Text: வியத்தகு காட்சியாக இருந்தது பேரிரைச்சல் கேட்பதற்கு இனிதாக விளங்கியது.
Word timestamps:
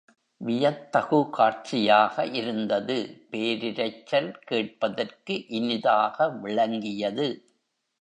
வியத்தகு 0.41 1.29
காட்சியாக 1.29 2.25
இருந்தது 2.31 2.97
பேரிரைச்சல் 3.31 4.31
கேட்பதற்கு 4.43 5.47
இனிதாக 5.47 6.29
விளங்கியது. 6.41 7.29